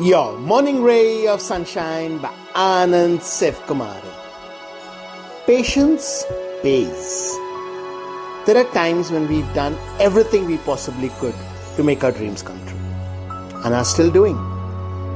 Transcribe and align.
Your 0.00 0.38
morning 0.38 0.84
ray 0.84 1.26
of 1.26 1.40
sunshine 1.40 2.18
by 2.18 2.32
Anand 2.54 3.18
Sevkumari. 3.18 4.12
Patience 5.44 6.24
pays. 6.62 7.34
There 8.46 8.56
are 8.56 8.72
times 8.72 9.10
when 9.10 9.26
we've 9.26 9.52
done 9.54 9.76
everything 9.98 10.46
we 10.46 10.58
possibly 10.58 11.08
could 11.18 11.34
to 11.74 11.82
make 11.82 12.04
our 12.04 12.12
dreams 12.12 12.42
come 12.42 12.64
true 12.68 12.78
and 13.64 13.74
are 13.74 13.84
still 13.84 14.08
doing. 14.08 14.38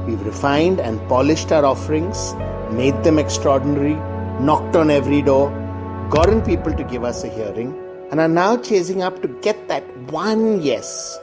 We've 0.05 0.25
refined 0.25 0.81
and 0.81 0.99
polished 1.07 1.53
our 1.53 1.63
offerings, 1.63 2.33
made 2.69 3.01
them 3.05 3.19
extraordinary, 3.19 3.95
knocked 4.43 4.75
on 4.75 4.91
every 4.91 5.21
door, 5.21 5.49
gotten 6.09 6.41
people 6.41 6.75
to 6.75 6.83
give 6.83 7.05
us 7.05 7.23
a 7.23 7.29
hearing, 7.29 7.73
and 8.11 8.19
are 8.19 8.27
now 8.27 8.57
chasing 8.57 9.01
up 9.01 9.21
to 9.21 9.29
get 9.41 9.69
that 9.69 9.85
one 10.11 10.61
yes. 10.61 11.17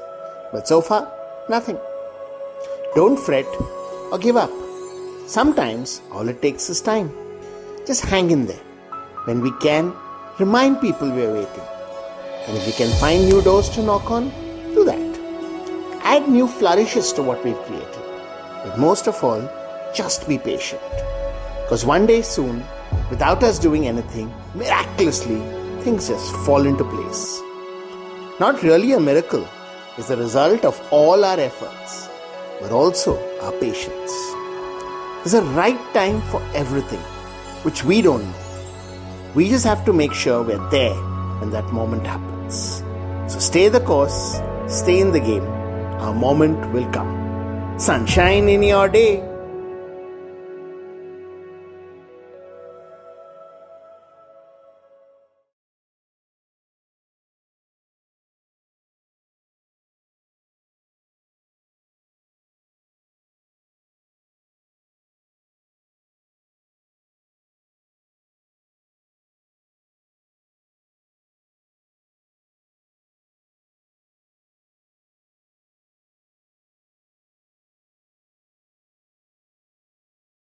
But 0.50 0.66
so 0.66 0.80
far, 0.80 1.12
nothing. 1.50 1.78
Don't 2.94 3.18
fret 3.18 3.46
or 4.10 4.18
give 4.18 4.36
up. 4.36 4.50
Sometimes 5.26 6.02
all 6.10 6.28
it 6.28 6.42
takes 6.42 6.68
is 6.68 6.80
time. 6.80 7.12
Just 7.86 8.04
hang 8.04 8.32
in 8.32 8.46
there. 8.46 8.64
When 9.26 9.40
we 9.40 9.52
can, 9.60 9.94
remind 10.40 10.80
people 10.80 11.08
we 11.10 11.24
are 11.24 11.32
waiting. 11.32 11.68
And 12.48 12.56
if 12.56 12.66
we 12.66 12.72
can 12.72 12.90
find 12.98 13.28
new 13.28 13.40
doors 13.42 13.68
to 13.70 13.82
knock 13.82 14.10
on, 14.10 14.30
do 14.74 14.84
that. 14.84 16.00
Add 16.02 16.28
new 16.28 16.48
flourishes 16.48 17.12
to 17.12 17.22
what 17.22 17.44
we've 17.44 17.62
created. 17.68 18.04
But 18.64 18.76
most 18.76 19.06
of 19.06 19.22
all, 19.22 19.48
just 19.94 20.28
be 20.28 20.36
patient. 20.36 20.82
Because 21.62 21.86
one 21.86 22.06
day 22.06 22.22
soon, 22.22 22.64
without 23.08 23.44
us 23.44 23.58
doing 23.58 23.86
anything, 23.86 24.34
miraculously, 24.54 25.40
things 25.84 26.08
just 26.08 26.34
fall 26.44 26.66
into 26.66 26.84
place. 26.84 27.40
Not 28.40 28.62
really 28.64 28.92
a 28.92 29.00
miracle, 29.00 29.46
is 29.96 30.08
the 30.08 30.16
result 30.16 30.64
of 30.64 30.80
all 30.90 31.24
our 31.24 31.38
efforts 31.38 32.09
but 32.60 32.72
also 32.72 33.18
our 33.40 33.52
patience. 33.52 34.12
There's 35.22 35.34
a 35.34 35.42
right 35.42 35.78
time 35.92 36.20
for 36.30 36.42
everything, 36.54 37.00
which 37.62 37.84
we 37.84 38.02
don't 38.02 38.24
know. 38.24 39.32
We 39.34 39.48
just 39.48 39.64
have 39.64 39.84
to 39.84 39.92
make 39.92 40.12
sure 40.12 40.42
we're 40.42 40.70
there 40.70 40.94
when 41.40 41.50
that 41.50 41.66
moment 41.72 42.06
happens. 42.06 42.82
So 43.32 43.38
stay 43.38 43.68
the 43.68 43.80
course, 43.80 44.40
stay 44.66 45.00
in 45.00 45.12
the 45.12 45.20
game. 45.20 45.44
Our 46.00 46.14
moment 46.14 46.72
will 46.72 46.90
come. 46.90 47.78
Sunshine 47.78 48.48
in 48.48 48.62
your 48.62 48.88
day. 48.88 49.22